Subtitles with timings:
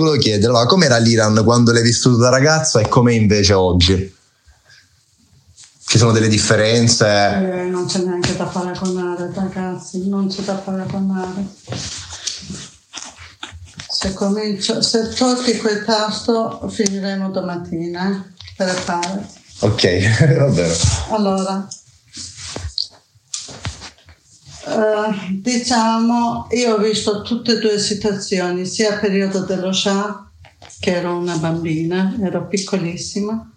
[0.00, 4.18] volevo chiedere, ma com'era l'Iran quando l'hai vissuto da ragazza e com'è invece oggi?
[5.86, 7.06] Ci sono delle differenze?
[7.06, 11.44] Eh, non c'è neanche da paragonare, ragazzi, non c'è da paragonare.
[13.88, 18.38] Se, comincio, se tocchi quel tasto finiremo domattina, eh?
[18.56, 19.26] Prepara.
[19.60, 19.82] Ok,
[20.38, 20.74] va bene.
[21.10, 21.68] Allora,
[24.70, 30.30] eh, diciamo, io ho visto tutte e due situazioni, sia periodo dello Shah,
[30.78, 33.50] che ero una bambina, ero piccolissima,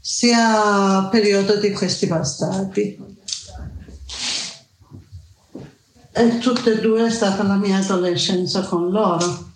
[0.00, 2.98] sia periodo di questi bastardi.
[6.12, 9.48] E tutte e due è stata la mia adolescenza con loro.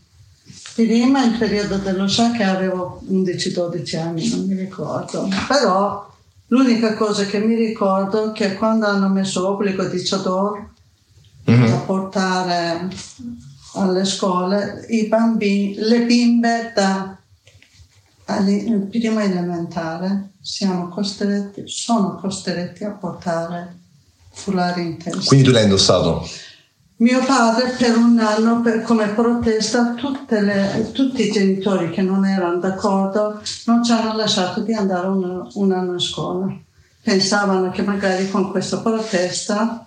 [0.75, 6.09] Prima il periodo dello Shah che avevo 11-12 anni, non mi ricordo, però
[6.49, 10.73] l'unica cosa che mi ricordo è che quando hanno messo obbligo di Chador
[11.51, 11.67] mm-hmm.
[11.67, 12.89] da portare
[13.75, 17.19] alle scuole i bambini, le bimbe da
[18.91, 23.79] prima elementare siamo costretti, sono costretti a portare
[24.33, 25.21] foulard in testa.
[25.27, 26.27] Quindi tu l'hai indossato?
[26.97, 29.95] Mio padre per un anno, per, come protesta,
[30.29, 35.49] le, tutti i genitori che non erano d'accordo non ci hanno lasciato di andare un,
[35.55, 36.57] un anno a scuola.
[37.03, 39.87] Pensavano che magari con questa protesta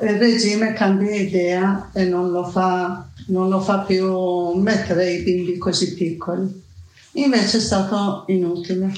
[0.00, 5.58] il regime cambia idea e non lo fa, non lo fa più mettere i bimbi
[5.58, 6.66] così piccoli.
[7.12, 8.92] Invece è stato inutile.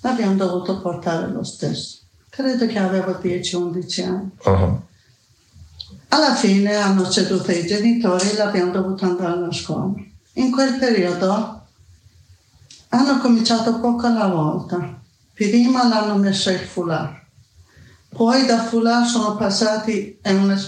[0.00, 2.00] L'abbiamo dovuto portare lo stesso.
[2.28, 4.30] Credo che avevo 10-11 anni.
[4.44, 4.80] Uh-huh.
[6.08, 9.94] Alla fine hanno ceduto i genitori e l'abbiamo dovuto andare alla scuola.
[10.34, 11.62] In quel periodo
[12.90, 15.00] hanno cominciato poco alla volta.
[15.32, 17.24] Prima l'hanno messo il foulard
[18.16, 20.58] poi da foulard sono passati a una,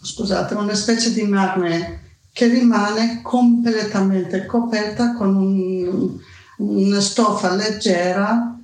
[0.00, 2.00] scusate, una specie di marne
[2.32, 6.18] che rimane completamente coperta con un,
[6.56, 8.58] una stoffa leggera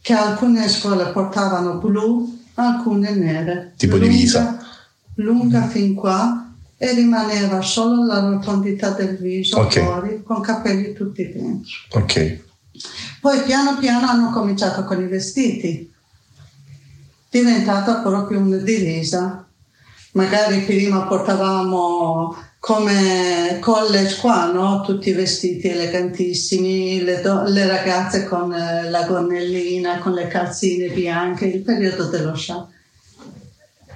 [0.00, 3.74] che alcune scuole portavano blu, alcune nere.
[3.76, 4.66] Tipo lunga, divisa.
[5.16, 9.84] Lunga fin qua e rimaneva solo la rotondità del viso okay.
[9.84, 11.70] fuori con capelli tutti dentro.
[11.92, 12.40] Ok.
[13.20, 15.92] Poi piano piano hanno cominciato con i vestiti
[17.40, 19.44] diventata proprio una divisa.
[20.12, 24.82] Magari prima portavamo come college qua, no?
[24.82, 31.46] tutti vestiti elegantissimi, le, do- le ragazze con eh, la gonnellina, con le calzine bianche,
[31.46, 32.68] il periodo dello Shah.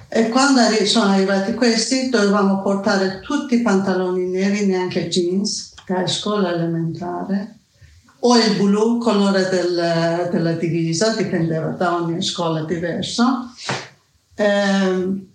[0.09, 6.53] E quando sono arrivati questi dovevamo portare tutti i pantaloni neri, neanche jeans, da scuola
[6.53, 7.58] elementare
[8.19, 13.53] o il blu, colore del, della divisa, dipendeva da ogni scuola diverso.
[14.35, 15.27] Eh,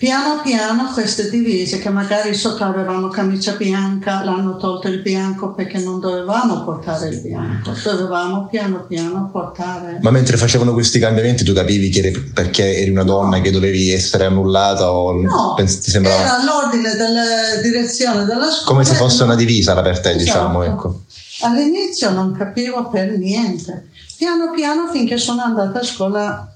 [0.00, 5.76] piano piano queste divise che magari sotto avevamo camicia bianca l'hanno tolto il bianco perché
[5.78, 11.52] non dovevamo portare il bianco dovevamo piano piano portare ma mentre facevano questi cambiamenti tu
[11.52, 13.42] capivi che eri, perché eri una donna no.
[13.42, 16.18] che dovevi essere annullata o no pens- ti sembrava...
[16.18, 20.24] era l'ordine della direzione della scuola come se fosse una divisa per te esatto.
[20.24, 21.00] diciamo ecco
[21.42, 26.54] All'inizio non capivo per niente, piano piano finché sono andata a scuola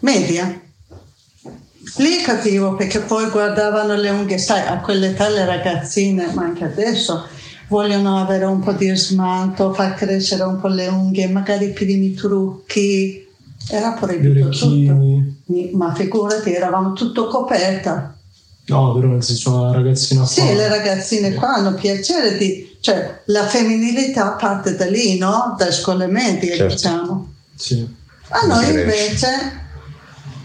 [0.00, 0.60] media.
[1.96, 7.26] Lì capivo perché poi guardavano le unghie, sai, a quell'età le ragazzine, ma anche adesso,
[7.68, 12.14] vogliono avere un po' di smalto, far crescere un po' le unghie, magari i primi
[12.14, 13.26] trucchi.
[13.68, 14.98] Era proibito tutto.
[15.72, 18.14] Ma figurati, eravamo tutto coperta.
[18.66, 23.46] No, però nel senso la ragazzina Sì, le ragazzine qua hanno piacere di cioè la
[23.46, 25.54] femminilità parte da lì, no?
[25.56, 26.74] Da scuole medie, certo.
[26.74, 27.32] diciamo.
[27.54, 27.98] Sì.
[28.28, 29.58] A noi invece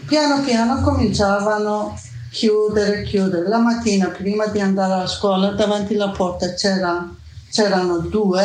[0.05, 3.47] piano piano cominciavano a chiudere, chiudere.
[3.47, 7.09] La mattina prima di andare a scuola davanti alla porta c'era,
[7.49, 8.43] c'erano due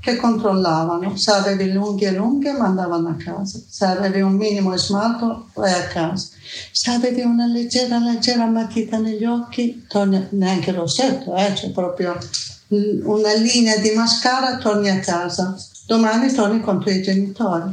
[0.00, 1.16] che controllavano.
[1.16, 5.86] Se avevi le unghie lunghe mandavano a casa, se avevi un minimo smalto vai a
[5.86, 6.28] casa.
[6.72, 12.18] Se avevi una leggera, leggera matita negli occhi, torni, neanche rossetto, eh, cioè proprio
[12.68, 15.56] una linea di mascara, torni a casa.
[15.86, 17.72] Domani torni con i tuoi genitori.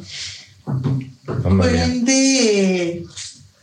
[1.58, 3.06] Quindi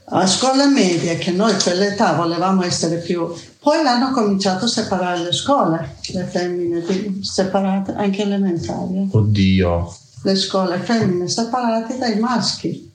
[0.04, 3.32] a scuola media, che noi a quell'età volevamo essere più...
[3.58, 6.84] Poi l'hanno cominciato a separare le scuole, le femmine
[7.22, 9.08] separate, anche elementari.
[9.10, 9.96] Oddio.
[10.24, 12.92] Le scuole femmine separate dai maschi.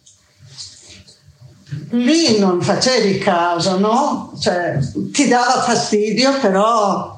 [1.92, 4.34] Lì non facevi caso, no?
[4.40, 4.80] Cioè,
[5.12, 7.17] ti dava fastidio, però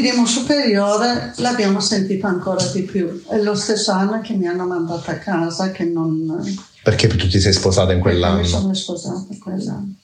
[0.00, 3.22] primo superiore l'abbiamo sentito ancora di più.
[3.26, 6.42] È lo stesso anno che mi hanno mandato a casa che non...
[6.82, 8.40] Perché tu ti sei sposata in quell'anno?
[8.40, 9.94] Mi sono sposata in quell'anno.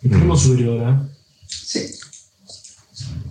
[0.00, 0.96] Il primo superiore?
[1.46, 2.02] Sì.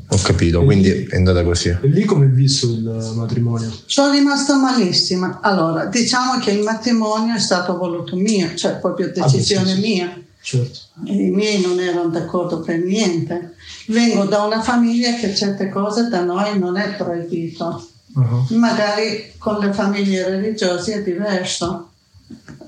[0.08, 1.70] Ho capito, E quindi lì- è andata così.
[1.70, 3.72] E lì come è visto il matrimonio?
[3.86, 5.40] Sono rimasta malissima.
[5.42, 9.80] Allora, diciamo che il matrimonio è stato voluto mio, cioè proprio decisione sì, sì.
[9.82, 10.22] mia.
[10.42, 10.80] Certo.
[11.06, 13.56] I miei non erano d'accordo per niente.
[13.88, 17.90] Vengo da una famiglia che certe cose da noi non è proibito.
[18.16, 21.90] Ah, Magari con le famiglie religiose è diverso.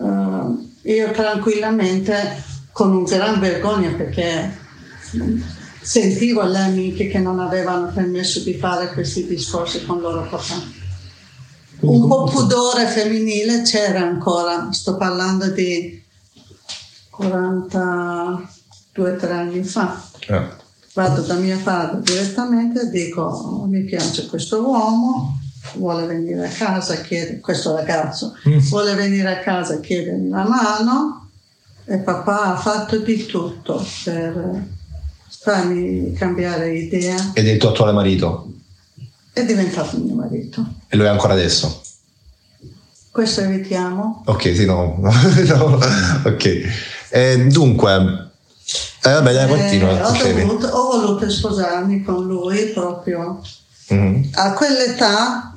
[0.02, 4.58] Eh, io tranquillamente, con un gran vergogna, perché
[5.82, 10.84] sentivo le amiche che non avevano permesso di fare questi discorsi con loro papà.
[11.82, 16.02] Un po' pudore femminile c'era ancora, sto parlando di
[17.18, 20.02] 42-3 anni fa.
[20.28, 20.64] Eh,
[20.96, 25.38] Vado da mio padre direttamente e dico "Oh, mi piace questo uomo,
[25.76, 28.60] vuole venire a casa, chiede, questo ragazzo Mm.
[28.70, 31.30] vuole venire a casa, chiedermi la mano
[31.84, 34.64] e papà ha fatto di tutto per
[35.28, 37.32] farmi cambiare idea.
[37.34, 38.54] Ed è il tuo attuale marito?
[39.34, 40.66] È diventato mio marito.
[40.88, 41.82] E lo è ancora adesso?
[43.12, 44.24] Questo evitiamo.
[44.28, 44.96] Ok, sì, no.
[45.04, 45.80] no.
[46.24, 46.62] ok.
[47.10, 48.25] Eh, dunque,
[49.06, 49.98] eh, vabbè, dai, continua.
[50.19, 53.42] Eh, ho, dovuto- ho voluto sposarmi con lui proprio
[53.88, 54.30] Mhm.
[54.34, 55.54] a quell'età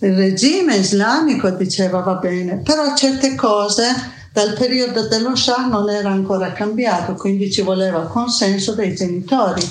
[0.00, 3.84] il regime islamico diceva va bene, però certe cose
[4.32, 9.62] dal periodo dello Shah non era ancora cambiato, quindi ci voleva il consenso dei genitori,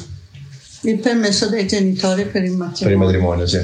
[0.81, 2.97] il permesso dei genitori per il Per il matrimonio.
[3.05, 3.59] matrimonio, sì.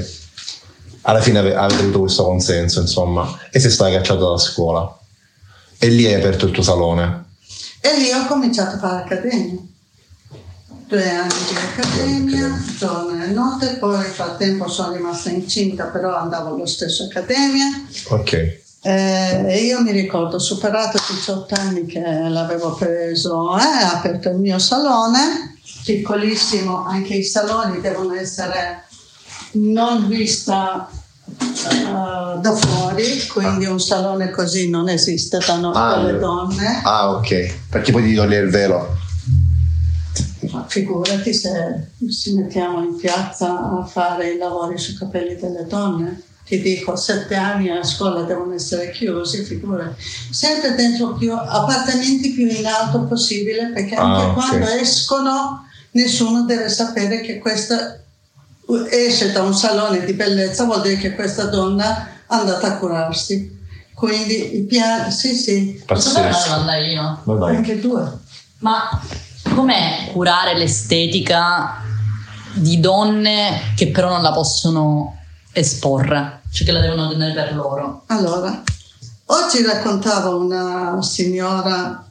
[1.02, 4.96] Alla fine ave- avete avuto questo consenso, insomma, e sei stata cacciata dalla scuola.
[5.78, 7.24] E lì hai aperto il tuo salone.
[7.80, 9.58] E lì ho cominciato a fare accademia.
[10.86, 16.54] Due anni di accademia, giorno e notte, poi nel frattempo sono rimasta incinta, però andavo
[16.54, 17.66] allo stesso accademia.
[18.08, 18.58] Ok.
[18.82, 24.58] Eh, e io mi ricordo, superato 18 anni che l'avevo preso, eh, aperto il mio
[24.58, 28.84] salone, piccolissimo, anche i saloni devono essere
[29.52, 30.88] non vista
[31.68, 36.80] eh, da fuori, quindi un salone così non esiste da noi Ah, le io- donne.
[36.84, 37.54] Ah, ok.
[37.70, 38.96] Perché poi ti togliere il velo.
[40.50, 41.50] Ma figurati se
[42.10, 46.22] ci mettiamo in piazza a fare i lavori sui capelli delle donne.
[46.44, 50.02] Ti dico, sette anni a scuola devono essere chiusi, figurati.
[50.30, 54.32] Sempre dentro più appartamenti più in alto possibile, perché Ah, anche ok.
[54.34, 58.00] quando escono nessuno deve sapere che questa
[58.90, 63.58] esce da un salone di bellezza, vuol dire che questa donna è andata a curarsi.
[63.94, 67.20] Quindi il piano, sì, sì, Posso fare una domanda io?
[67.24, 67.56] Vai.
[67.56, 68.18] anche due.
[68.58, 68.88] Ma
[69.54, 71.82] com'è curare l'estetica
[72.54, 75.18] di donne che però non la possono
[75.52, 76.40] esporre?
[76.50, 78.04] Cioè che la devono tenere per loro?
[78.06, 78.62] Allora,
[79.26, 82.04] oggi raccontava una signora,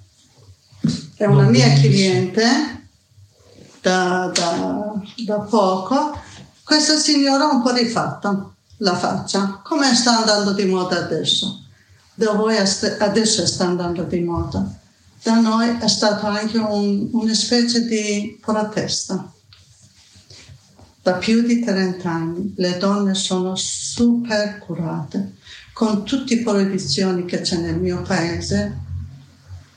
[1.15, 2.87] è una Non mia cliente
[3.81, 4.93] da, da-
[5.25, 6.19] da poco,
[6.69, 11.65] questa signora ha un po' rifatta la faccia, come sta andando di moda adesso.
[12.13, 14.71] Da voi adesso sta andando di moda.
[15.23, 19.33] Da noi è stato anche un- una specie di protesta
[21.01, 25.37] da più di 30 anni le donne sono super curate.
[25.73, 28.77] Con tutte le proibizioni che c'è nel mio paese,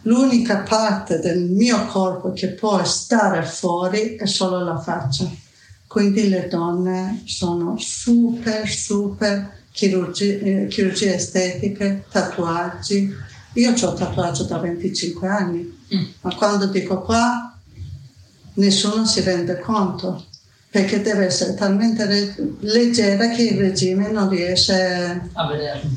[0.02, 5.30] l'unica parte del mio corpo che può stare fuori è solo la faccia.
[5.92, 13.14] Quindi le donne sono super, super chirurgie, eh, chirurgie estetiche, tatuaggi.
[13.52, 16.04] Io ho tatuaggio da 25 anni, Mm.
[16.22, 17.54] ma quando dico qua
[18.54, 20.24] nessuno si rende conto
[20.70, 25.90] perché deve essere talmente re- leggera che il regime non riesce, A vederlo.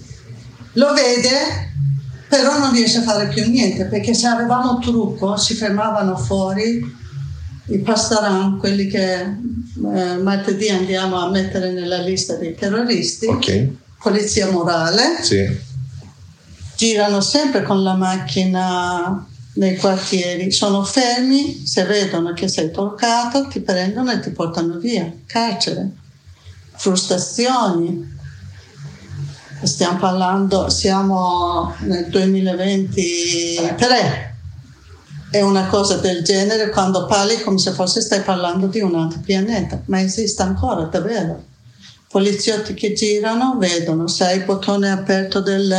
[0.73, 1.71] lo vede,
[2.27, 7.03] però non riesce a fare più niente, perché se avevamo trucco si fermavano fuori
[7.67, 13.67] i pastaran, quelli che eh, martedì andiamo a mettere nella lista dei terroristi, Ok.
[14.01, 15.45] polizia morale, Sì.
[16.77, 23.61] girano sempre con la macchina nei quartieri, sono fermi, se vedono che sei toccato ti
[23.61, 25.89] prendono e ti portano via, carcere,
[26.75, 28.13] frustrazioni.
[29.63, 34.34] Stiamo parlando, siamo nel 2023.
[35.35, 39.19] È una cosa del genere quando parli come se fosse stai parlando di un altro
[39.19, 41.43] pianeta, ma esiste ancora, davvero.
[42.07, 45.75] Poliziotti che girano, vedono se hai il bottone aperto del,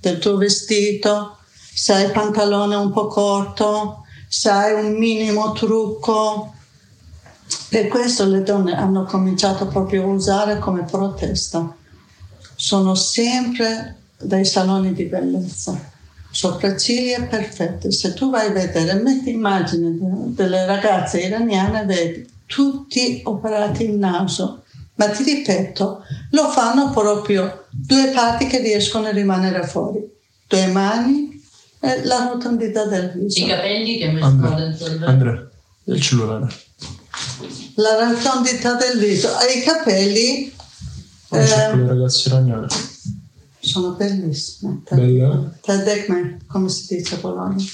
[0.00, 1.36] del tuo vestito,
[1.72, 6.52] se hai il pantalone un po' corto, se hai un minimo trucco.
[7.68, 11.76] Per questo le donne hanno cominciato proprio a usare come protesta.
[12.56, 15.89] Sono sempre dei saloni di bellezza,
[16.30, 17.90] sopracciglia perfette.
[17.92, 23.92] Se tu vai a vedere, metti immagini de- delle ragazze iraniane, vedi tutti operati il
[23.96, 24.62] naso.
[24.94, 29.98] Ma ti ripeto, lo fanno proprio due parti che riescono a rimanere fuori,
[30.46, 31.42] due mani
[31.80, 33.44] e la rotondità del viso.
[33.44, 35.48] I capelli che mettono dentro il Andrea,
[35.84, 36.48] il cellulare.
[37.76, 40.52] La rotondità del viso e i capelli
[41.30, 41.70] c'è Eh.
[41.70, 42.74] quelle ragazze ragnate.
[43.70, 44.82] Sono bellissime.
[44.90, 45.52] Bella.
[45.60, 47.64] Tadekme, come si dice a Bologna?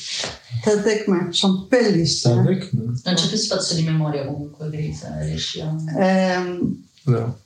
[0.63, 2.35] Tadekme, sono bellissime.
[2.35, 2.73] Sadek?
[2.73, 5.75] Non c'è più spazio di memoria comunque, Grisa, riesci a...
[5.99, 7.39] Ehm, No.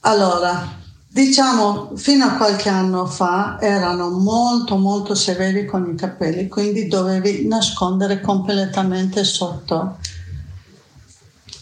[0.00, 6.86] allora, diciamo, fino a qualche anno fa erano molto molto severi con i capelli, quindi
[6.86, 9.96] dovevi nascondere completamente sotto.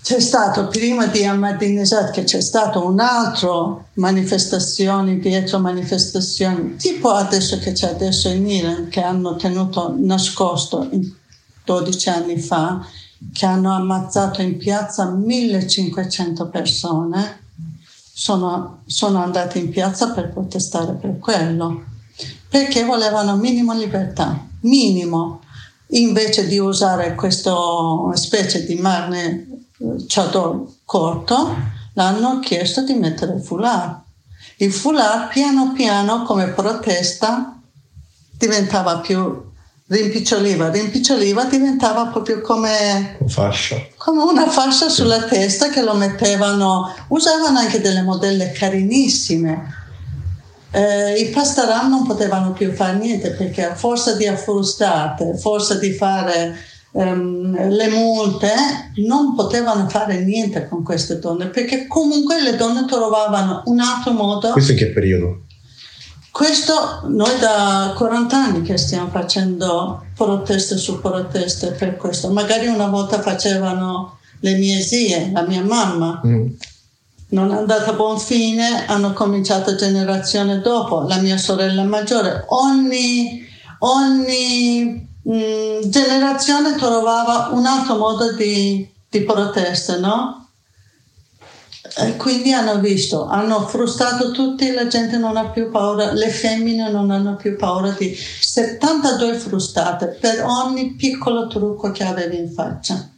[0.02, 7.58] C'è stato prima di Ahmadinejad che c'è stato un altro manifestazioni dietro manifestazioni, tipo adesso
[7.58, 11.08] che c'è adesso in Iran che hanno tenuto nascosto in
[11.64, 12.84] 12 anni fa,
[13.32, 17.42] che hanno ammazzato in piazza 1500 persone,
[18.12, 21.84] sono, sono andate in piazza per protestare per quello,
[22.48, 25.42] perché volevano minimo libertà, minimo,
[25.88, 27.54] invece di usare questa
[28.14, 29.46] specie di marne
[30.06, 31.54] chador corto,
[31.94, 33.98] l'hanno chiesto di mettere il foulard.
[34.56, 37.58] Il foulard piano piano come protesta
[38.36, 39.48] diventava più
[39.86, 43.76] rimpiccioliva, rimpiccioliva diventava proprio come Fascia.
[43.96, 49.78] come una fascia sulla testa che lo mettevano, usavano anche delle modelle carinissime.
[50.72, 55.74] Eh, I pastaram non potevano più fare niente perché a forza di affrustate, a forza
[55.74, 56.56] di fare
[56.92, 58.52] ehm, le multe,
[59.06, 64.50] non potevano fare niente con queste donne perché comunque le donne trovavano un altro modo.
[64.50, 65.42] Questo in che periodo?
[66.32, 72.30] Questo noi da 40 anni che stiamo facendo proteste su proteste per questo.
[72.30, 76.46] Magari una volta facevano le mie zie, la mia mamma, Mm.
[77.30, 82.44] non è andata a buon fine, hanno cominciato generazione dopo, la mia sorella maggiore.
[82.48, 83.42] Ogni,
[83.80, 90.48] ogni mm, generazione trovava un altro modo di, di proteste, no?
[91.96, 96.90] E quindi hanno visto, hanno frustrato tutti, la gente non ha più paura, le femmine
[96.90, 103.10] non hanno più paura di 72 frustate per ogni piccolo trucco che avevi in faccia.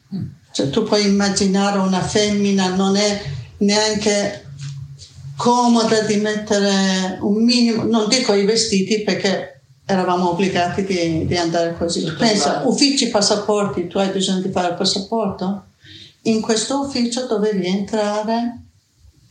[0.52, 3.22] Cioè, tu puoi immaginare una femmina non è
[3.58, 4.46] neanche
[5.36, 9.51] comoda di mettere un minimo, non dico i vestiti perché
[9.84, 12.04] eravamo obbligati di, di andare così.
[12.04, 15.64] Tutto Pensa, uffici passaporti, tu hai bisogno di fare il passaporto?
[16.22, 18.60] In questo ufficio dovevi entrare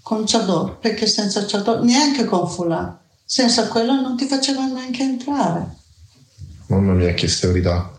[0.02, 5.76] con chador, perché senza chador, neanche con foulard, senza quello non ti facevano neanche entrare.
[6.68, 7.92] Mamma mia, che severità.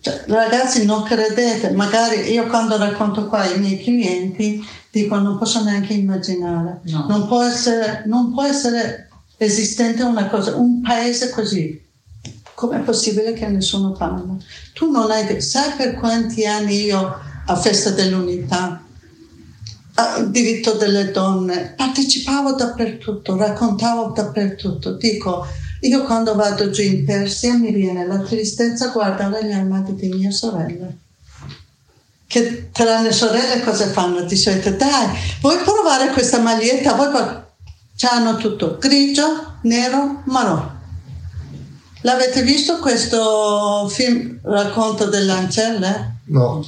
[0.00, 5.62] Cioè, ragazzi, non credete, magari io quando racconto qua ai miei clienti dico non posso
[5.62, 7.06] neanche immaginare, No.
[7.08, 9.05] non, può essere, non può essere
[9.36, 11.84] esistente una cosa, un paese così.
[12.54, 14.36] Com'è possibile che nessuno parla?
[14.72, 17.14] Tu non hai, sai per quanti anni io
[17.46, 18.82] a Festa dell'Unità,
[19.94, 24.96] a diritto delle donne, partecipavo dappertutto, raccontavo dappertutto.
[24.96, 25.46] Dico,
[25.80, 30.30] io quando vado giù in Persia mi viene la tristezza guardare gli armati di mia
[30.30, 30.88] sorella.
[32.26, 34.22] Che tra le sorelle cosa fanno?
[34.22, 35.08] Di solito, dai,
[35.40, 36.94] vuoi provare questa maglietta?
[36.94, 37.10] Vuoi
[37.96, 40.74] qua-" C'hanno tutto, grigio, nero, marrone.
[42.02, 46.18] L'avete visto questo film Racconto delle ancelle?
[46.26, 46.64] No.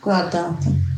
[0.00, 0.90] Guardate.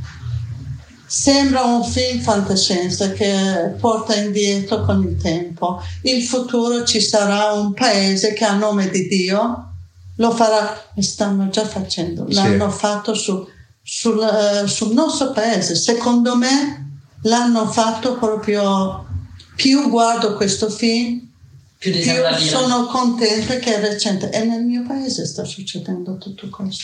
[1.07, 5.81] Sembra un film fantascienza che porta indietro con il tempo.
[6.03, 9.69] Il futuro ci sarà un paese che a nome di Dio
[10.17, 12.35] lo farà, stanno già facendo, Sì.
[12.35, 13.47] l'hanno fatto su-
[13.83, 15.75] sul, eh, sul nostro paese.
[15.77, 19.05] Secondo me l'hanno fatto proprio,
[19.55, 21.33] più guardo questo film,
[21.79, 26.83] Più più sono contenta che è recente e nel mio paese sta succedendo tutto questo.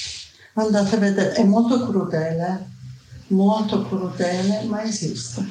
[0.54, 3.34] Andate a vedere, è molto crudele, eh.
[3.34, 5.42] molto crudele, ma esiste.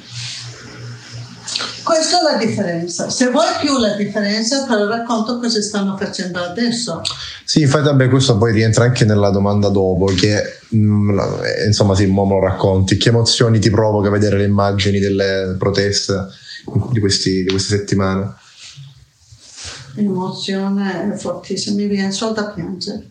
[1.82, 3.10] Questa è la differenza.
[3.10, 7.00] Se vuoi più la differenza, te lo racconto cosa stanno facendo adesso.
[7.44, 11.96] Sì, infatti, vabbè, questo poi rientra anche nella domanda dopo, che mm, la- eh, insomma,
[11.96, 12.96] sì, mo me lo racconti.
[12.96, 16.28] Che emozioni ti provoca vedere le immagini delle proteste
[16.92, 18.34] di, questi- di queste settimane?
[19.94, 23.08] L'emozione è fortissima, mi viene solo da piangere.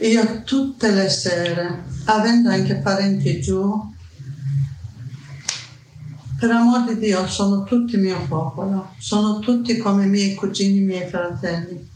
[0.00, 3.94] Io tutte le sere, avendo anche parenti giù,
[6.38, 10.84] per amor di Dio, sono tutti mio popolo, sono tutti come i miei cugini, i
[10.84, 11.88] miei fratelli.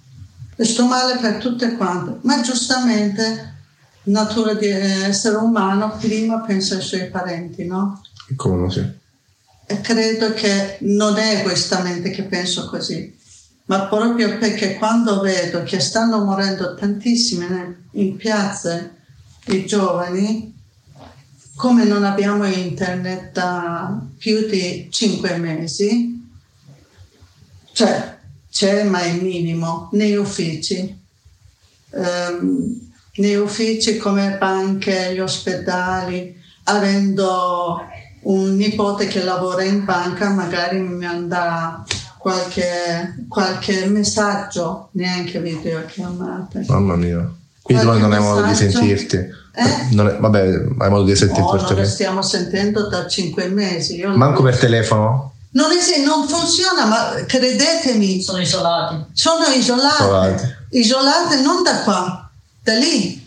[0.56, 3.54] E sto male per tutte quante, ma giustamente
[4.04, 8.00] natura di essere umano, prima pensa ai suoi parenti, no?
[8.36, 8.99] Come no, sì.
[9.78, 13.16] Credo che non è egoistamente che penso così,
[13.66, 17.46] ma proprio perché quando vedo che stanno morendo tantissimi
[17.92, 18.96] in piazze
[19.46, 20.52] i giovani,
[21.54, 26.28] come non abbiamo internet da più di cinque mesi,
[27.72, 28.18] cioè
[28.50, 30.98] c'è ma è minimo nei uffici.
[31.90, 36.34] Um, nei uffici come banche, gli ospedali,
[36.64, 37.86] avendo
[38.22, 41.84] un nipote che lavora in banca, magari mi manda
[42.18, 46.64] qualche, qualche messaggio, neanche videochiamate.
[46.68, 47.28] Mamma mia.
[47.62, 49.16] Quindi noi non hai modo di sentirti.
[49.16, 49.86] Eh?
[49.92, 50.40] Non è- vabbè,
[50.78, 51.94] hai modo di sentirti No, per non telefono.
[51.94, 53.96] stiamo sentendo da cinque mesi.
[53.96, 55.32] Io Manco per telefono?
[55.52, 59.04] non, es- non funziona, ma credetemi, Sono isolati.
[59.12, 59.44] sono.
[59.56, 60.44] Isolati.
[60.70, 62.30] Isolate non da qua,
[62.62, 63.18] da lì.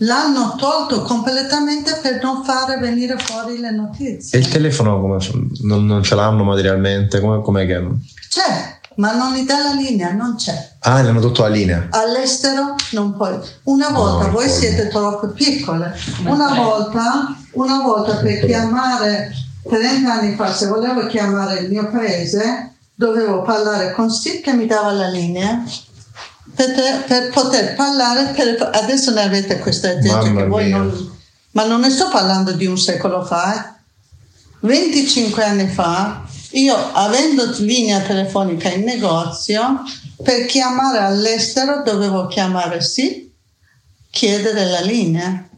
[0.00, 4.38] L'hanno tolto completamente per non fare venire fuori le E notizie.
[4.38, 5.18] il telefono come,
[5.62, 7.18] non, non ce l'hanno materialmente?
[7.20, 7.82] Come, com'è che...
[8.28, 10.72] C'è, ma non gli dà la linea, non c'è.
[10.80, 11.86] Ah, le hanno tolto la linea.
[11.90, 13.38] All'estero non puoi.
[13.64, 15.94] Una volta, No, voi poi- siete troppo piccole.
[16.24, 19.32] Una volta, una volta per chiamare,
[19.66, 24.66] 30 anni fa, se volevo chiamare il mio paese, dovevo parlare con Steve che mi
[24.66, 25.62] dava la linea
[26.56, 28.32] per, per poter parlare.
[28.34, 30.76] Per, adesso ne avete questa gente Mamma che voi mia.
[30.78, 31.14] non.
[31.52, 33.74] Ma non ne sto parlando di un secolo fa, eh.
[34.60, 39.82] 25 anni fa, io avendo linea telefonica in negozio,
[40.22, 43.32] per chiamare all'estero dovevo chiamare sì,
[44.10, 45.48] chiedere la linea.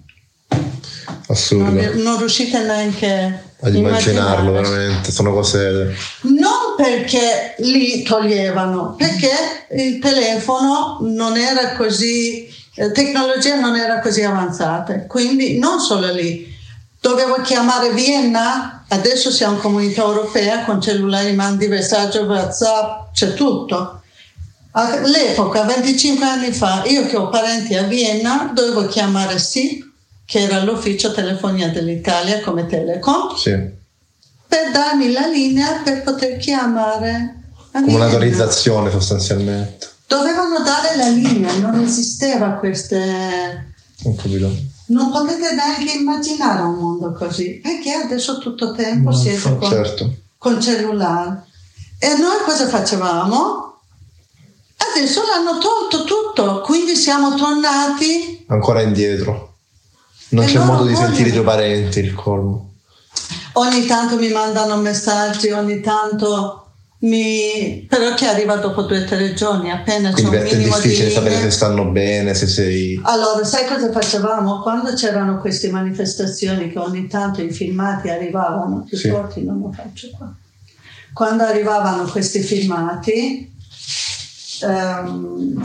[1.29, 1.71] Assurdo.
[1.71, 4.77] Non, non riuscite neanche Ad immaginarlo, immaginare.
[4.79, 5.11] veramente.
[5.11, 5.95] Sono cose...
[6.23, 9.33] Non perché li toglievano, perché
[9.73, 15.07] il telefono non era così, la tecnologia non era così avanzata.
[15.07, 16.47] Quindi non solo lì.
[17.01, 24.03] Dovevo chiamare Vienna, adesso siamo comunità europea, con cellulari mandi messaggio, WhatsApp, c'è tutto.
[24.71, 29.85] All'epoca, 25 anni fa, io che ho parenti a Vienna, dovevo chiamare SIP,
[30.25, 33.78] che era l'ufficio telefonia dell'Italia come Telecom, Sì.
[34.71, 37.35] Darmi la linea per poter chiamare.
[37.73, 39.87] Come un'autorizzazione sostanzialmente.
[40.07, 43.75] Dovevano dare la linea, non esisteva queste.
[44.05, 44.51] Ho capito.
[44.87, 50.15] Non potete neanche immaginare un mondo così, perché adesso tutto tempo No, siete con, Certo.
[50.39, 51.45] con cellulare.
[51.99, 53.81] E noi cosa facevamo?
[54.95, 58.45] Adesso l'hanno tolto tutto, quindi siamo tornati.
[58.49, 59.57] Ancora indietro.
[60.31, 62.68] Non E c'è modo di vogliono- sentire i tuoi parenti, il colmo.
[63.59, 66.67] Ogni tanto mi mandano messaggi, ogni tanto
[67.01, 67.87] mi.
[67.89, 70.59] però che arriva dopo due o tre giorni, appena c'è Quindi un per te è
[70.59, 73.01] minimo di difficile sapere se stanno bene, se sei...
[73.03, 74.61] Allora, sai cosa facevamo?
[74.63, 79.09] Quando c'erano queste manifestazioni che ogni tanto i filmati arrivavano, più Sì.
[79.11, 80.33] forti non lo faccio qua.
[81.13, 83.53] Quando arrivavano questi filmati,
[84.63, 85.61] ehm,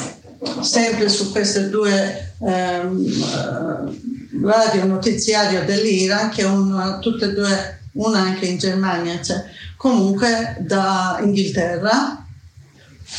[0.61, 8.19] sempre su queste due ehm, eh, radio notiziario dell'Iran, che uno, tutte e due, una
[8.19, 9.43] anche in Germania, c'è,
[9.77, 12.25] comunque da Inghilterra,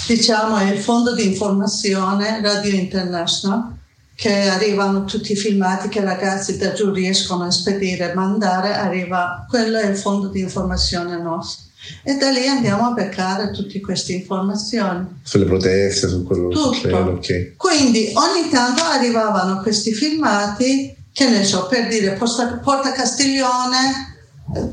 [0.07, 3.73] diciamo è il fondo di informazione Radio International
[4.17, 8.73] che arrivano tutti i filmati che i ragazzi da giù riescono a spedire e mandare,
[8.73, 11.65] arriva, quello è il fondo di informazione nostro.
[12.03, 15.21] E da lì andiamo a beccare tutte queste informazioni.
[15.23, 16.73] Sulle proteste, su quello che Tutto.
[16.73, 17.57] succede, ok.
[17.57, 24.14] Quindi ogni tanto arrivavano questi filmati, che ne so, per dire Porta, Porta Castiglione,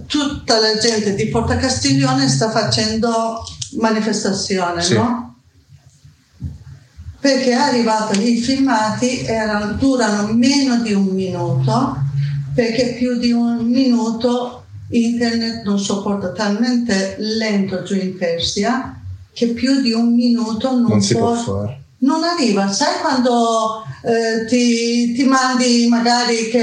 [0.08, 3.44] tutta la gente di Porta Castiglione sta facendo
[3.80, 4.94] manifestazione, Sì.
[4.96, 5.36] no?
[7.20, 11.96] Perché è arrivato i filmati, erano, durano meno di un minuto,
[12.56, 19.00] perché più di un minuto internet non sopporta talmente lento giù in Persia
[19.34, 21.82] che più di un minuto non, Non si può può fare.
[22.00, 26.60] non arriva, sai quando eh, ti, ti mandi magari che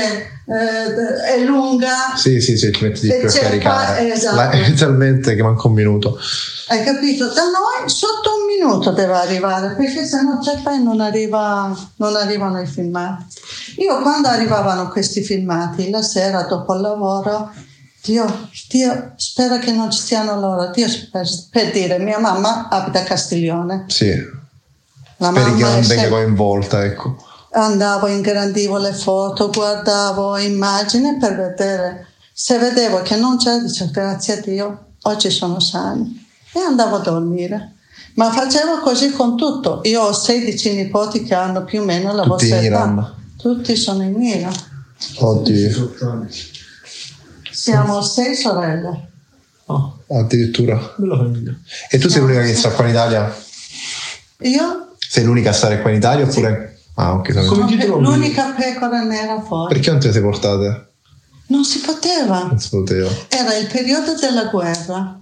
[0.51, 3.95] eh, è lunga, Sì, sì, sì, ti metti di più a caricare.
[4.07, 4.37] qua- esatto.
[4.37, 6.19] La- inizialmente che manca un minuto.
[6.69, 7.27] hai capito?
[7.33, 12.17] Da noi sotto un minuto deve arrivare, perché se non c'è poi non, arriva, non
[12.17, 13.25] arrivano i filmati.
[13.79, 17.51] Io quando arrivavano questi filmati, la sera dopo il lavoro,
[18.03, 23.01] Dio, Dio spero che non ci siano loro, Dio per, per dire mia mamma abita
[23.01, 23.85] a Castiglione.
[23.89, 24.15] Sì.
[25.19, 27.17] La Speri che non è venga sempre- coinvolta, ecco.
[27.53, 32.07] Andavo, ingrandivo le foto, guardavo immagini per vedere.
[32.33, 36.27] Se vedevo che non c'era, dicevo grazie a Dio, oggi sono sani.
[36.53, 37.75] E andavo a dormire.
[38.15, 39.81] Ma facevo così con tutto.
[39.85, 42.77] Io ho 16 nipoti che hanno più o meno la Tutti vostra in età.
[42.77, 43.15] Iran.
[43.37, 44.55] Tutti sono in Iran.
[45.19, 45.95] Oddio.
[47.51, 49.09] Siamo sei sorelle.
[49.67, 50.97] Ah, addirittura.
[51.91, 53.37] E tu sei l'unica che sta qua in Italia?
[54.41, 56.78] Io Sei l'unica a stare qua in Italia oppure...
[57.01, 58.03] Ah, ok, Come trovi?
[58.03, 59.73] l'unica pecora nera fuori.
[59.73, 60.87] Perché non te le sei portate?
[61.47, 62.43] Non si poteva.
[62.45, 63.09] Non si poteva.
[63.29, 65.17] Era il periodo della guerra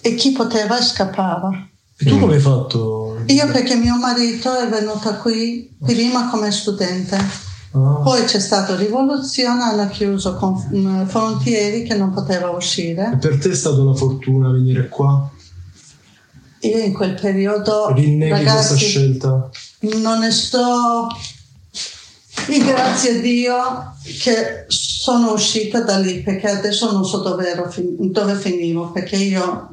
[0.00, 1.50] e chi poteva scappava.
[1.96, 3.22] E tu come hai fatto?
[3.26, 7.16] Io perché mio marito è venuto qui prima come studente,
[7.76, 13.16] Ah, poi c'è stata rivoluzione, hanno chiuso con mm, frontieri che non poteva e uscire.
[13.20, 15.28] per te è stata una fortuna venire qua?
[16.60, 19.50] Io in quel periodo, Rinneghi questa ragazzi, scelta?
[20.00, 21.08] Non ne sto...
[22.46, 28.90] Ringrazio Dio che sono uscita da lì perché adesso non so dove, ero dove finivo
[28.90, 29.68] perché io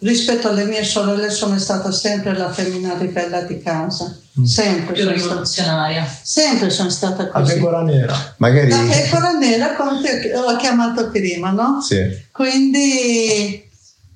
[0.00, 5.16] rispetto alle mie sorelle sono stata sempre la femmina ribella di casa sempre Più stata,
[5.16, 6.18] rivoluzionaria.
[6.22, 8.34] sempre sono stata La così pecora nera.
[8.38, 8.70] Magari...
[8.70, 10.00] la pecora nera come
[10.34, 11.80] ho chiamato prima no?
[11.82, 11.98] Sì.
[12.32, 13.67] Quindi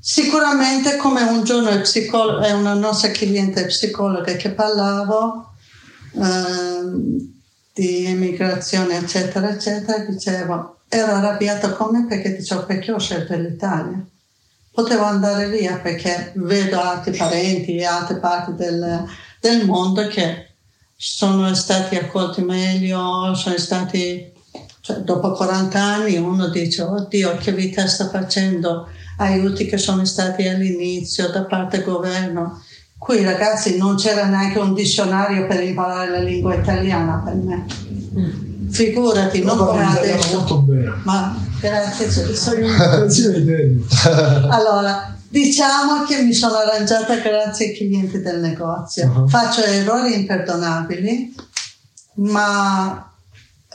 [0.04, 5.52] sicuramente come un giorno il psicologo, è una nostra cliente psicologa che parlavo
[6.16, 7.32] ehm,
[7.72, 14.04] di emigrazione eccetera eccetera, dicevo, ero arrabbiata con me perché dicevo perché ho scelto l'Italia.
[14.72, 19.04] Potevo andare via perché vedo altri parenti e altre parti del,
[19.38, 20.48] del mondo che
[20.96, 24.32] sono stati accolti meglio, sono stati
[24.80, 30.46] cioè, dopo 40 anni uno dice, oddio, che vita sta facendo, aiuti che sono stati
[30.46, 32.62] all'inizio da parte del governo.
[32.98, 37.66] Qui ragazzi non c'era neanche un dizionario per imparare la lingua italiana per me.
[38.70, 40.38] Figurati, non come adesso.
[40.38, 40.92] molto bene.
[41.02, 43.84] Ma grazie, sono un
[44.50, 49.12] allora, diciamo che mi sono arrangiata grazie ai clienti del negozio.
[49.14, 49.28] Uh-huh.
[49.28, 51.34] Faccio errori imperdonabili,
[52.14, 53.12] ma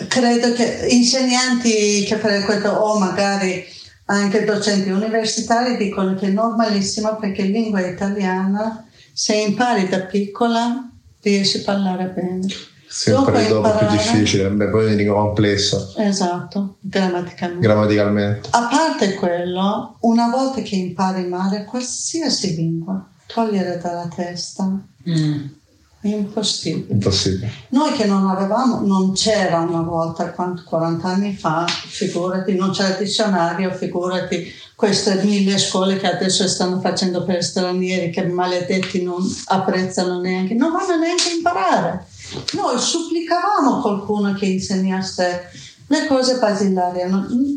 [0.07, 3.65] credo che insegnanti che frequento o magari
[4.09, 10.89] anche docenti universitari dicono che è normalissimo perché lingua italiana, se impari da piccola,
[11.21, 12.45] riesci a parlare bene.
[12.89, 17.67] Sempre Dopo dopo più difficile, poi diventa complessa Esatto, grammaticalmente.
[17.67, 18.49] grammaticalmente.
[18.51, 25.45] A parte quello, una volta che impari male qualsiasi lingua, togliere dalla testa Mm.
[26.15, 26.93] Impossibile.
[26.93, 27.51] Impossibile.
[27.69, 32.97] Noi che non avevamo, non c'era una volta, quant- 40 anni fa, figurati, non c'era
[32.97, 39.23] il dizionario, figurati queste mille scuole che adesso stanno facendo per stranieri che maledetti non
[39.45, 42.05] apprezzano neanche, non vanno neanche a imparare.
[42.53, 45.49] Noi supplicavamo qualcuno che insegnasse
[45.87, 47.01] le cose basilari,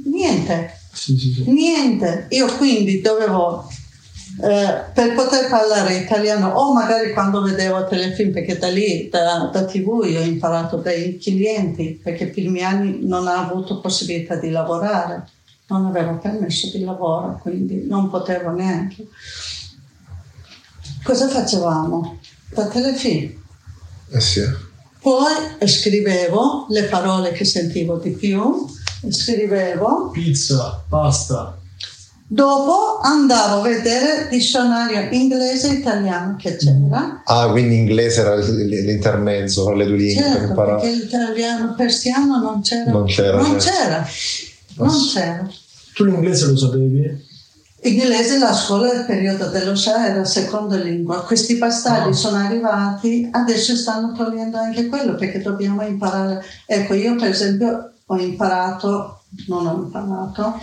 [0.04, 0.78] niente.
[0.92, 1.50] Sì, sì, sì.
[1.50, 3.68] Niente, io quindi dovevo,
[4.42, 9.64] eh, per poter parlare italiano, o magari quando vedevo telefilm, perché da lì, da, da
[9.64, 14.50] tv, io ho imparato dai clienti, perché i primi anni non ho avuto possibilità di
[14.50, 15.28] lavorare,
[15.68, 19.06] non avevo permesso di lavoro, quindi non potevo neanche.
[21.04, 22.18] Cosa facevamo?
[22.48, 23.32] Da telefilm.
[24.12, 24.42] Eh sì.
[25.00, 28.66] Poi scrivevo le parole che sentivo di più,
[29.08, 31.59] scrivevo Pizza, pasta.
[32.32, 37.22] Dopo andavo a vedere il dizionario inglese e italiano che c'era.
[37.24, 40.80] Ah, quindi inglese era l'intermezzo tra le due lingue per Certo, imparare.
[40.80, 42.90] perché l'italiano persiano non c'era.
[42.92, 43.82] Non c'era, Non certo.
[43.82, 44.06] c'era.
[44.74, 45.48] Non c'era.
[45.94, 47.28] Tu l'inglese lo sapevi?
[47.82, 51.22] Inglese la scuola del periodo dello Shah era seconda lingua.
[51.24, 52.12] Questi bastardi Ah.
[52.12, 56.44] sono arrivati, adesso stanno togliendo anche quello perché dobbiamo imparare.
[56.64, 60.60] Ecco, io per esempio ho imparato, non ho imparato,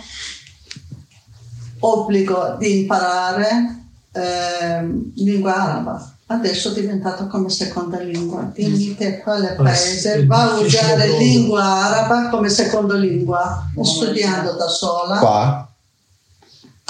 [1.80, 6.12] obbligo di imparare ehm, lingua araba.
[6.30, 8.50] Adesso è diventato come seconda lingua.
[8.52, 14.68] Dimmi te quale Ah, paese va a usare lingua araba come seconda lingua, studiando da
[14.68, 15.18] sola.
[15.18, 15.72] Qua?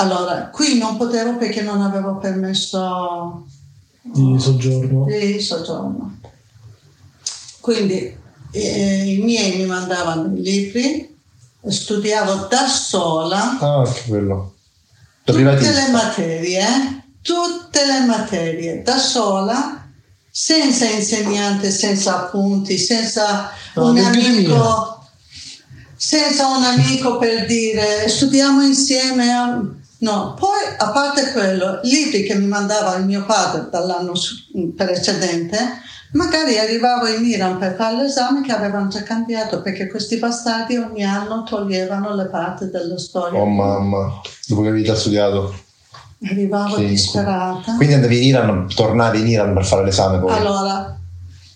[0.00, 3.44] Allora, qui non potevo perché non avevo permesso
[4.02, 5.04] Di soggiorno?
[5.04, 6.18] di soggiorno.
[7.60, 8.16] Quindi
[8.52, 11.16] eh, i miei mi mandavano i libri,
[11.66, 14.54] studiavo da sola Ah, che quello.
[15.66, 16.66] Tutte le materie,
[17.22, 19.86] tutte le materie, da sola,
[20.30, 25.06] senza insegnante, senza appunti, senza No, un amico,
[25.96, 29.32] senza un amico per dire studiamo insieme.
[29.32, 29.60] a-"
[29.98, 34.12] No, poi a parte quello, libri che mi mandava il mio padre dall'anno
[34.76, 35.58] precedente,
[36.12, 41.04] magari arrivavo in Iran per fare l'esame che avevano già cambiato perché questi bastardi ogni
[41.04, 43.38] anno toglievano le parti della storia.
[43.38, 45.54] Oh mamma, dopo che avevi già studiato.
[46.28, 46.86] Arrivavo Sì.
[46.86, 47.76] disperata.
[47.76, 50.32] Quindi andavi in Iran, tornavi in Iran per fare l'esame poi.
[50.32, 50.98] Allora,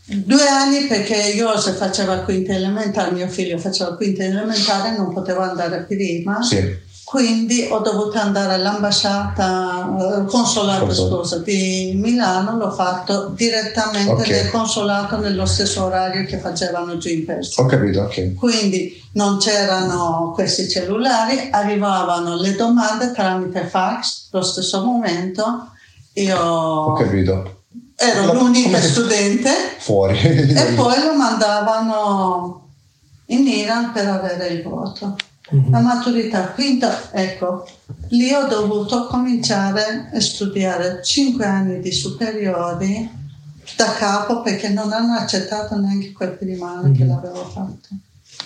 [0.05, 5.85] Due anni perché Jose faceva quinta elementare, mio figlio faceva quinta elementare, non potevo andare
[5.85, 6.43] prima.
[6.43, 6.77] Sì.
[7.13, 11.23] Quindi ho dovuto andare all'ambasciata, al consolato Consolato.
[11.23, 14.29] scusa, di Milano, l'ho fatto direttamente Ok.
[14.29, 17.63] nel consolato nello stesso orario che facevano giù in Persia.
[17.63, 18.33] Ho capito, ok.
[18.33, 25.69] Quindi non c'erano questi cellulari, arrivavano le domande tramite fax lo stesso momento.
[26.15, 27.65] Io Ho capito.
[27.95, 30.17] ero Ma l'unica studente Fuori.
[30.19, 32.69] e poi lo mandavano
[33.27, 35.15] in Iran per avere il voto.
[35.71, 37.67] La maturità quinta, ecco,
[38.09, 43.11] lì ho dovuto cominciare a studiare 5 anni di superiori
[43.77, 47.89] da capo perché non hanno accettato neanche quel primo anno che l'avevo fatto.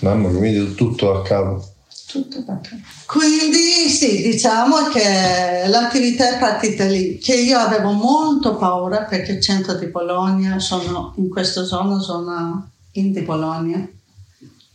[0.00, 1.74] Mamma mia, quindi tutto a capo.
[2.06, 2.82] Tutto da capo.
[3.06, 9.42] Quindi sì, diciamo che l'attività è partita lì, che io avevo molto paura perché il
[9.42, 13.86] centro di Bologna, sono in questa zona, zona in di Bologna,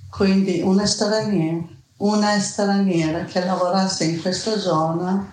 [0.10, 5.30] quindi una straniera, una straniera che lavorasse in questa zona,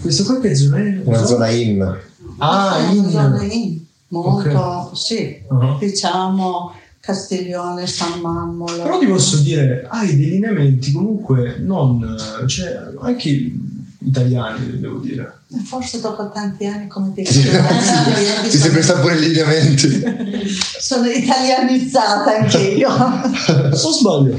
[0.00, 1.00] Questo qua che zona è?
[1.04, 1.96] Una zona in.
[2.38, 3.10] Ah, una in.
[3.10, 5.76] zona in, molto, sì, Ah.
[5.78, 8.82] diciamo Castiglione, San Mammolo.
[8.82, 12.16] Però ti posso dire, hai dei lineamenti comunque non...
[12.46, 13.52] cioè anche
[14.00, 15.38] italiani, devo dire.
[15.64, 17.30] Forse dopo tanti anni, come Ti io,
[18.50, 20.02] sei presa pure i lineamenti.
[20.78, 22.90] sono italianizzata anche io.
[22.90, 24.38] O sbaglio?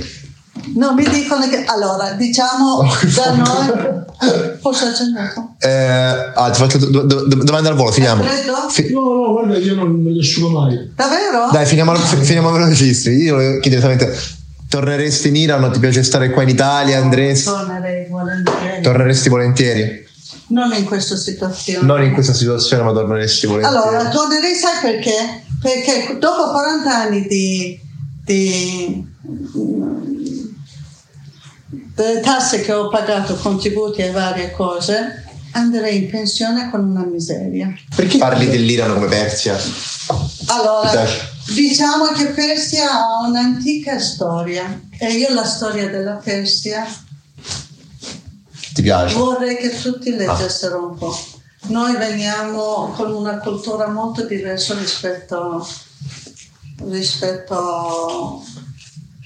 [0.75, 2.84] No, mi dicono che allora, diciamo
[3.15, 5.55] da noi forse ho accennato.
[5.60, 8.23] Eh, ah, ti faccio do- do- do- domanda al volo, finiamo.
[8.69, 10.91] Fi- No, no, guarda, io non, non li asciugo mai.
[10.95, 11.49] Davvero?
[11.51, 13.15] dai, finiamo, fi- finiamo velocissimi.
[13.17, 14.21] Io volevo chiedere direttamente,
[14.69, 15.71] torneresti in Iran?
[15.71, 16.99] Ti piace stare qua in Italia?
[16.99, 17.45] Andresti?
[17.49, 18.82] Tornerei volentieri.
[18.82, 20.08] Torneresti volentieri?
[20.49, 21.86] non in questa situazione.
[21.86, 23.77] Non in questa situazione, ma torneresti volentieri.
[23.77, 25.43] Allora, tornerei, sai perché?
[25.62, 27.79] Perché dopo 40 anni di,
[28.25, 29.05] di
[32.03, 37.73] delle tasse che ho pagato, contributi e varie cose, andrei in pensione con una miseria.
[37.93, 39.57] Perché parli dell'Iran come Persia?
[40.45, 41.05] Allora,
[41.53, 46.85] diciamo che Persia ha un'antica storia e io la storia della Persia
[48.73, 49.15] Ti piace?
[49.15, 51.17] vorrei che tutti leggessero un po'.
[51.63, 55.67] Noi veniamo con una cultura molto diversa rispetto,
[56.85, 58.41] rispetto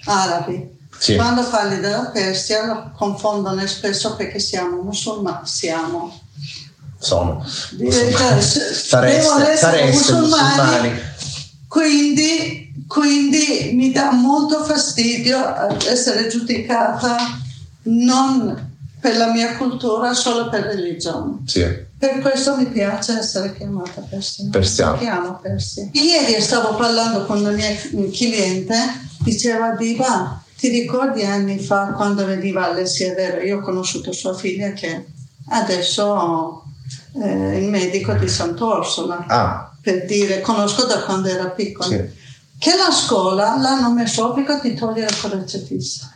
[0.06, 0.73] arabi.
[0.98, 1.16] Sì.
[1.16, 6.22] Quando parli della Persia lo confondono spesso perché siamo musulmani, siamo
[6.98, 7.44] Sono.
[7.46, 11.02] Sareste, Sareste, sareste musulmani.
[11.68, 15.40] Quindi, quindi mi dà molto fastidio
[15.90, 17.18] essere giudicata
[17.84, 21.40] non per la mia cultura, solo per religione.
[21.46, 21.66] Sì.
[21.98, 24.48] Per questo mi piace essere chiamata Persia.
[24.52, 24.92] Persiana.
[24.94, 25.90] Mi chiamo Persia.
[25.92, 27.76] Ieri stavo parlando con una mia
[28.12, 28.76] cliente,
[29.20, 32.68] diceva Diva, ti ricordi anni fa quando veniva
[33.14, 35.08] vero, io ho conosciuto sua figlia che
[35.50, 36.64] adesso
[37.22, 42.10] è il medico di Sant'Orsola, Ah, per dire, conosco da quando era piccola, sì.
[42.58, 46.10] che la scuola l'hanno messo obbligo di togliere il corretto fissa.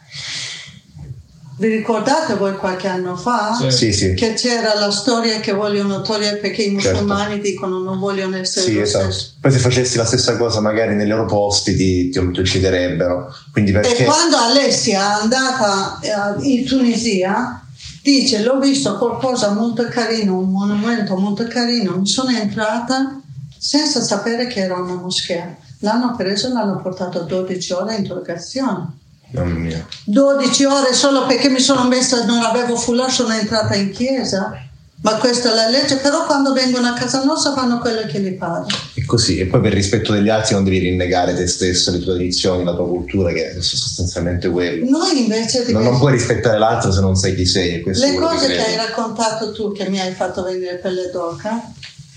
[1.60, 3.58] Vi ricordate voi qualche anno fa?
[3.72, 3.92] Sì.
[3.92, 4.14] Sì.
[4.14, 7.02] Che c'era la storia che vogliono togliere perché i Certo.
[7.02, 9.12] musulmani dicono non vogliono essere Sì, lo esatto.
[9.12, 9.32] stesso.
[9.42, 13.34] Poi se facessi la stessa cosa magari nei loro posti ti, ti, ti ucciderebbero.
[13.52, 14.04] Quindi E perché...
[14.04, 17.60] quando Alessia è andata eh, in Tunisia,
[18.04, 21.96] dice: L'ho visto qualcosa molto carino, un monumento molto carino.
[21.98, 23.20] Mi sono entrata
[23.58, 25.56] senza sapere che era una moschea.
[25.80, 28.98] L'hanno preso e l'hanno portato 12 ore a interrogazione.
[29.32, 29.86] Mamma mia.
[30.06, 34.62] 12 ore solo perché mi sono messa, non avevo foulard, sono entrata in chiesa.
[35.00, 38.34] Ma questa è la legge, però quando vengono a casa nostra fanno quello che gli
[38.34, 38.66] pare.
[38.96, 39.38] E così.
[39.38, 42.74] E poi per rispetto degli altri non devi rinnegare te stesso, le tue tradizioni, la
[42.74, 44.90] tua cultura, che è sostanzialmente quello.
[44.90, 47.84] Noi invece Non, non puoi rispettare l'altro se non sai chi sei.
[47.86, 51.72] Le cose che hai raccontato tu, che mi hai fatto venire pelle d'oca,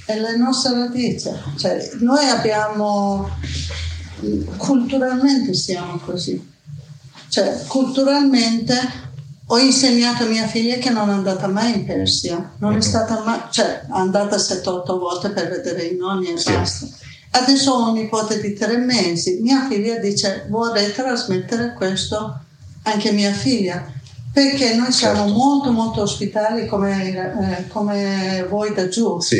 [0.06, 1.38] è la nostra radice.
[1.58, 3.28] Cioè, noi abbiamo,
[4.56, 6.49] culturalmente siamo così.
[7.30, 8.76] Cioè, culturalmente
[9.46, 12.80] ho insegnato a mia figlia che non è andata mai in Persia, non è Mhm.
[12.80, 16.52] stata mai, cioè, è andata 7-8 volte per vedere i nonni e Sì.
[16.52, 16.86] basta.
[17.32, 22.40] Adesso ho un nipote di tre mesi, mia figlia dice vorrei trasmettere questo
[22.82, 23.84] anche a mia figlia,
[24.32, 25.32] perché noi siamo Certo.
[25.32, 29.20] molto molto ospitali come, eh, come voi da giù.
[29.20, 29.38] Sì,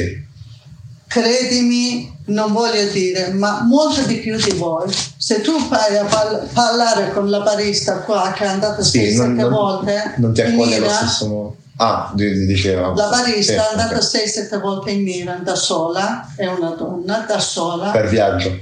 [1.10, 4.88] Credimi, non voglio dire, ma molto di più di voi.
[5.16, 9.16] Se tu vai a pal- parlare con la barista qua che è andata sì 6-7
[9.16, 11.56] non, non- volte non ti in accoglie allo stesso modo.
[11.78, 12.92] Ah, di- di- diceva.
[12.94, 14.02] la barista Sì, è andata ok.
[14.04, 17.90] 6-7 volte in Iran da sola, è una donna da sola.
[17.90, 18.56] Per viaggio.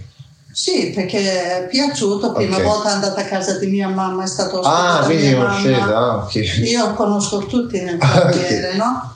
[0.50, 1.18] Sì, perché
[1.64, 2.32] è piaciuto.
[2.32, 2.62] Prima Ok.
[2.62, 5.96] volta è andata a casa di mia mamma, è stato ospite Ah, quindi conoscete, mamma.
[5.98, 6.34] ah, ok.
[6.64, 9.12] Io conosco tutti nel Ah, quartiere, no?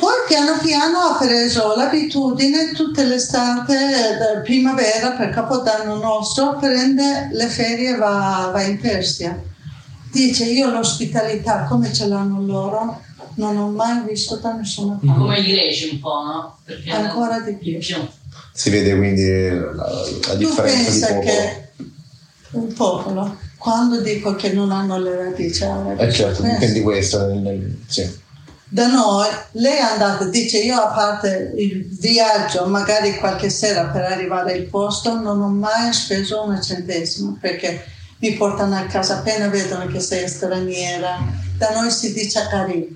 [0.00, 3.74] Poi piano piano ha preso l'abitudine tutte le estate,
[4.18, 9.38] da primavera per Capodanno nostro, prende le ferie e va, va in Persia.
[10.10, 13.00] Dice io l'ospitalità come ce l'hanno loro
[13.34, 15.18] non ho mai visto da nessuna parte.
[15.20, 16.58] Come i greci un po', no?
[16.64, 17.78] Perché Ancora di più.
[18.52, 21.20] Si vede quindi la, la Tu differenza di pensa popolo.
[21.30, 21.68] che
[22.52, 27.26] un popolo, quando dico che non hanno le radici arabe, Eh certo, eh, intendi questo.
[27.26, 28.28] nel- nel- sì.
[28.72, 34.04] Da noi lei è andata, dice io a parte il viaggio, magari qualche sera per
[34.04, 37.84] arrivare al posto, non ho mai speso una centesima perché
[38.18, 41.18] mi portano a casa appena vedono che sei straniera.
[41.58, 42.88] Da noi si dice Carib.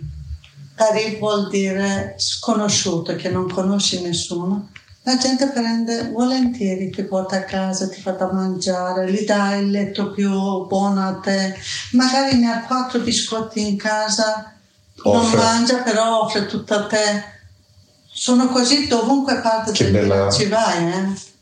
[0.76, 4.68] Carib vuol dire sconosciuto, che non conosci nessuno.
[5.02, 9.70] La gente prende volentieri, ti porta a casa, ti fa da mangiare, gli dà il
[9.70, 10.30] letto più
[10.66, 11.54] buono a te.
[11.92, 14.53] Magari ne ha quattro biscotti in casa,
[15.10, 15.36] Offre.
[15.36, 17.32] non mangia, però offre tutto a te.
[18.12, 21.32] Sono così dovunque parte Che del bella- ci vai, eh.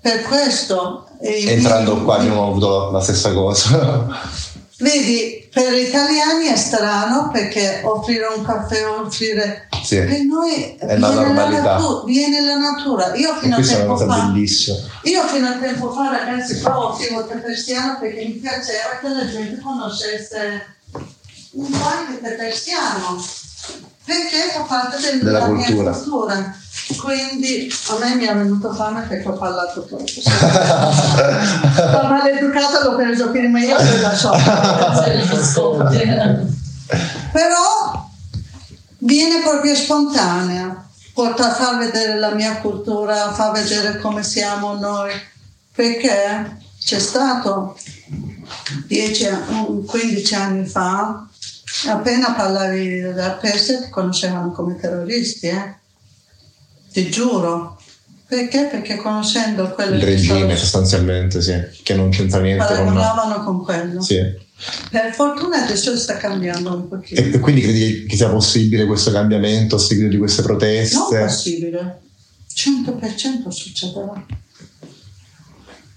[0.00, 1.08] Per questo...
[1.20, 4.06] eh, Entrando mi- qua abbiamo avuto la, la stessa cosa.
[4.78, 9.68] Vedi, per gli italiani è strano perché offrire un caffè, offrire...
[9.84, 9.96] sì.
[9.98, 11.62] Per noi È la viene, normalità.
[11.76, 13.14] natu- viene la natura.
[13.14, 14.04] Io fino a tempo fa...
[14.06, 14.76] bellissima.
[15.04, 19.30] Io fino a tempo fa, ragazzi, qua offrivo il persiano perché mi piaceva che la
[19.30, 20.76] gente conoscesse
[21.54, 21.70] un
[22.22, 23.22] tè persiano,
[24.04, 25.92] perché fa parte del- Della della mia cultura.
[25.92, 26.56] cultura.
[26.98, 30.04] Quindi a me mi è venuto fame perché ho parlato troppo.
[31.80, 34.30] La maleducata l'ho preso prima io e lascio.
[37.32, 38.08] Però
[38.98, 45.12] viene proprio spontanea, porta a far vedere la mia cultura, fa vedere come siamo noi,
[45.74, 47.76] perché c'è stato
[48.86, 51.26] 10, un- 15 anni fa,
[51.88, 55.74] appena parlavi del Persia ti conoscevano come terroristi, eh?
[56.92, 57.78] ti giuro.
[58.26, 58.64] Perché?
[58.70, 61.54] Perché conoscendo quello Il regime stavano- sostanzialmente, sì.
[61.82, 62.76] Che non c'entra niente con...
[62.76, 64.00] paragonavano con quello.
[64.00, 64.18] Sì.
[64.90, 67.20] Per fortuna adesso sta cambiando un pochino.
[67.20, 71.18] E, quindi credi che sia possibile questo cambiamento a seguito di queste Non proteste?
[71.18, 72.00] possibile.
[72.54, 74.26] 100% succederà.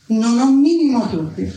[0.08, 1.52] Non ho minimo dubbi.